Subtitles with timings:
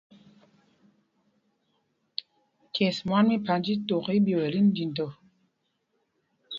[2.75, 5.07] Ces mwân mí Panjtítok í í ɓyɛl tí ndindɔ.